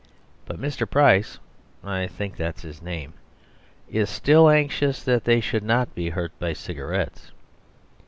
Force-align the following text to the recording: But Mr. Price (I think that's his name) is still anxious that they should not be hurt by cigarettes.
But 0.47 0.59
Mr. 0.59 0.89
Price 0.89 1.37
(I 1.83 2.07
think 2.07 2.35
that's 2.35 2.63
his 2.63 2.81
name) 2.81 3.13
is 3.87 4.09
still 4.09 4.49
anxious 4.49 5.03
that 5.03 5.25
they 5.25 5.39
should 5.39 5.61
not 5.63 5.93
be 5.93 6.09
hurt 6.09 6.31
by 6.39 6.53
cigarettes. 6.53 7.29